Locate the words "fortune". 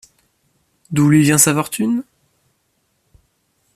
1.53-2.01